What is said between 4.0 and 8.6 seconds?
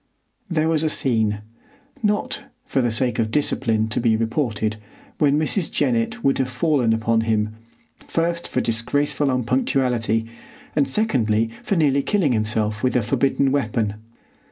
reported, when Mrs. Jennett would have fallen upon him, first